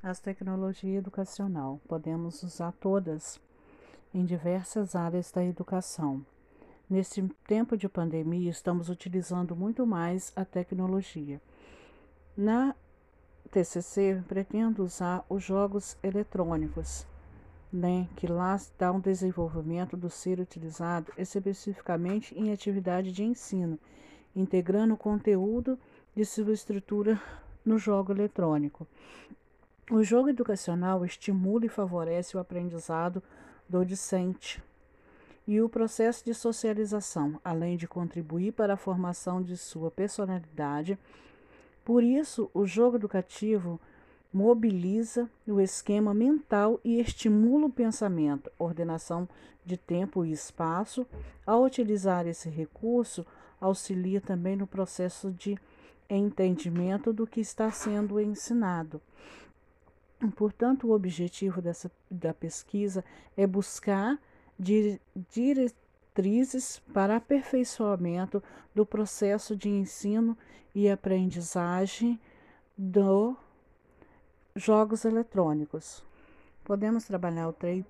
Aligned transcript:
As 0.00 0.20
tecnologias 0.20 0.98
educacional 0.98 1.80
podemos 1.88 2.44
usar 2.44 2.70
todas 2.70 3.40
em 4.14 4.24
diversas 4.24 4.94
áreas 4.94 5.32
da 5.32 5.44
educação. 5.44 6.24
Neste 6.88 7.20
tempo 7.48 7.76
de 7.76 7.88
pandemia, 7.88 8.48
estamos 8.48 8.88
utilizando 8.88 9.56
muito 9.56 9.84
mais 9.84 10.32
a 10.36 10.44
tecnologia. 10.44 11.42
Na 12.36 12.76
TCC, 13.50 14.22
pretendo 14.28 14.84
usar 14.84 15.26
os 15.28 15.42
jogos 15.42 15.96
eletrônicos, 16.00 17.04
né, 17.72 18.08
que 18.14 18.28
lá 18.28 18.54
está 18.54 18.92
um 18.92 19.00
desenvolvimento 19.00 19.96
do 19.96 20.08
ser 20.08 20.38
utilizado 20.38 21.12
especificamente 21.18 22.38
em 22.38 22.52
atividade 22.52 23.10
de 23.10 23.24
ensino, 23.24 23.76
integrando 24.34 24.96
conteúdo 24.96 25.76
de 26.14 26.24
sua 26.24 26.52
estrutura 26.52 27.20
no 27.64 27.78
jogo 27.78 28.12
eletrônico. 28.12 28.86
O 29.90 30.02
jogo 30.02 30.28
educacional 30.28 31.02
estimula 31.02 31.64
e 31.64 31.68
favorece 31.68 32.36
o 32.36 32.40
aprendizado 32.40 33.22
do 33.66 33.86
discente 33.86 34.62
e 35.46 35.62
o 35.62 35.68
processo 35.68 36.22
de 36.22 36.34
socialização, 36.34 37.40
além 37.42 37.74
de 37.74 37.88
contribuir 37.88 38.52
para 38.52 38.74
a 38.74 38.76
formação 38.76 39.42
de 39.42 39.56
sua 39.56 39.90
personalidade. 39.90 40.98
Por 41.86 42.04
isso, 42.04 42.50
o 42.52 42.66
jogo 42.66 42.96
educativo 42.96 43.80
mobiliza 44.30 45.26
o 45.46 45.58
esquema 45.58 46.12
mental 46.12 46.78
e 46.84 47.00
estimula 47.00 47.64
o 47.64 47.72
pensamento, 47.72 48.50
ordenação 48.58 49.26
de 49.64 49.78
tempo 49.78 50.22
e 50.22 50.32
espaço. 50.32 51.06
Ao 51.46 51.64
utilizar 51.64 52.26
esse 52.26 52.50
recurso, 52.50 53.24
auxilia 53.58 54.20
também 54.20 54.54
no 54.54 54.66
processo 54.66 55.32
de 55.32 55.56
entendimento 56.10 57.10
do 57.10 57.26
que 57.26 57.40
está 57.40 57.70
sendo 57.70 58.20
ensinado. 58.20 59.00
Portanto, 60.34 60.88
o 60.88 60.92
objetivo 60.92 61.62
dessa, 61.62 61.90
da 62.10 62.34
pesquisa 62.34 63.04
é 63.36 63.46
buscar 63.46 64.18
diretrizes 65.30 66.80
para 66.92 67.16
aperfeiçoamento 67.16 68.42
do 68.74 68.84
processo 68.84 69.54
de 69.54 69.68
ensino 69.68 70.36
e 70.74 70.90
aprendizagem 70.90 72.20
dos 72.76 73.36
jogos 74.56 75.04
eletrônicos. 75.04 76.04
Podemos 76.64 77.04
trabalhar 77.04 77.48
o 77.48 77.52
Tray, 77.52 77.86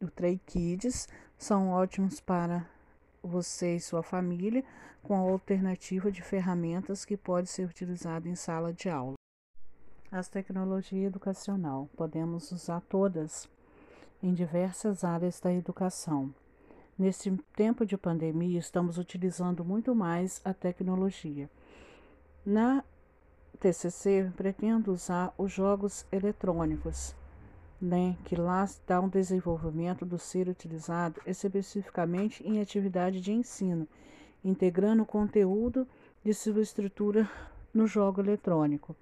o 0.00 0.08
Tray 0.10 0.40
Kids, 0.46 1.06
são 1.36 1.68
ótimos 1.68 2.18
para 2.18 2.66
você 3.22 3.76
e 3.76 3.80
sua 3.80 4.02
família, 4.02 4.64
com 5.02 5.14
a 5.14 5.30
alternativa 5.30 6.10
de 6.10 6.22
ferramentas 6.22 7.04
que 7.04 7.16
pode 7.16 7.48
ser 7.48 7.68
utilizada 7.68 8.28
em 8.28 8.34
sala 8.34 8.72
de 8.72 8.88
aula. 8.88 9.21
As 10.12 10.28
tecnologias 10.28 11.06
educacional 11.06 11.88
podemos 11.96 12.52
usar 12.52 12.82
todas 12.82 13.48
em 14.22 14.34
diversas 14.34 15.04
áreas 15.04 15.40
da 15.40 15.50
educação. 15.50 16.34
Neste 16.98 17.34
tempo 17.56 17.86
de 17.86 17.96
pandemia, 17.96 18.58
estamos 18.58 18.98
utilizando 18.98 19.64
muito 19.64 19.94
mais 19.94 20.38
a 20.44 20.52
tecnologia. 20.52 21.48
Na 22.44 22.84
TCC, 23.58 24.30
pretendo 24.36 24.92
usar 24.92 25.32
os 25.38 25.50
jogos 25.50 26.04
eletrônicos, 26.12 27.16
né, 27.80 28.14
que 28.26 28.36
lá 28.36 28.64
está 28.64 29.00
um 29.00 29.08
desenvolvimento 29.08 30.04
do 30.04 30.18
ser 30.18 30.46
utilizado 30.46 31.22
especificamente 31.24 32.46
em 32.46 32.60
atividade 32.60 33.18
de 33.18 33.32
ensino, 33.32 33.88
integrando 34.44 35.04
o 35.04 35.06
conteúdo 35.06 35.88
de 36.22 36.34
sua 36.34 36.60
estrutura 36.60 37.26
no 37.72 37.86
jogo 37.86 38.20
eletrônico. 38.20 38.94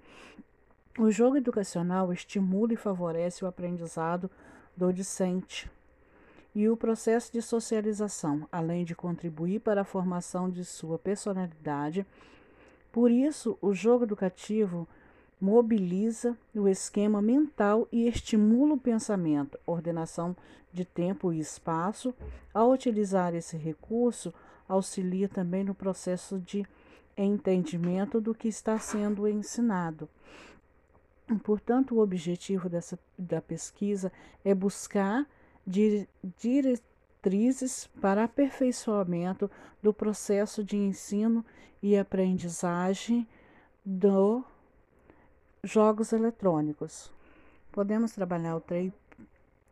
O 0.99 1.09
jogo 1.09 1.37
educacional 1.37 2.11
estimula 2.11 2.73
e 2.73 2.75
favorece 2.77 3.45
o 3.45 3.47
aprendizado 3.47 4.29
do 4.75 4.91
discente 4.91 5.71
e 6.53 6.67
o 6.67 6.75
processo 6.75 7.31
de 7.31 7.41
socialização, 7.41 8.45
além 8.51 8.83
de 8.83 8.93
contribuir 8.93 9.61
para 9.61 9.81
a 9.81 9.85
formação 9.85 10.49
de 10.49 10.65
sua 10.65 10.99
personalidade. 10.99 12.05
Por 12.91 13.09
isso, 13.09 13.57
o 13.61 13.73
jogo 13.73 14.03
educativo 14.03 14.85
mobiliza 15.39 16.37
o 16.53 16.67
esquema 16.67 17.21
mental 17.21 17.87
e 17.89 18.05
estimula 18.05 18.73
o 18.73 18.79
pensamento, 18.79 19.57
ordenação 19.65 20.35
de 20.73 20.83
tempo 20.83 21.31
e 21.31 21.39
espaço. 21.39 22.13
Ao 22.53 22.69
utilizar 22.69 23.33
esse 23.33 23.55
recurso, 23.55 24.33
auxilia 24.67 25.29
também 25.29 25.63
no 25.63 25.73
processo 25.73 26.37
de 26.37 26.65
entendimento 27.15 28.19
do 28.19 28.35
que 28.35 28.49
está 28.49 28.77
sendo 28.77 29.25
ensinado. 29.25 30.09
Portanto, 31.39 31.95
o 31.95 31.99
objetivo 31.99 32.69
dessa, 32.69 32.99
da 33.17 33.41
pesquisa 33.41 34.11
é 34.43 34.53
buscar 34.53 35.25
diretrizes 36.37 37.87
para 38.01 38.23
aperfeiçoamento 38.23 39.49
do 39.81 39.93
processo 39.93 40.63
de 40.63 40.77
ensino 40.77 41.45
e 41.81 41.97
aprendizagem 41.97 43.27
dos 43.83 44.43
jogos 45.63 46.11
eletrônicos. 46.13 47.11
Podemos 47.71 48.11
trabalhar 48.11 48.55
o 48.55 48.61
Tray, 48.61 48.93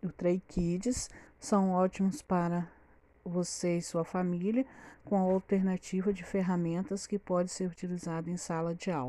o 0.03 0.09
Tray 0.09 0.42
Kids, 0.48 1.09
são 1.40 1.72
ótimos 1.72 2.22
para 2.22 2.68
você 3.24 3.78
e 3.78 3.81
sua 3.81 4.03
família, 4.03 4.66
com 5.06 5.18
a 5.18 5.31
alternativa 5.34 6.14
de 6.14 6.24
ferramentas 6.24 7.08
que 7.08 7.18
pode 7.18 7.52
ser 7.52 7.68
utilizada 7.68 8.30
em 8.30 8.38
sala 8.38 8.75
de 8.75 8.92
aula. 8.92 9.08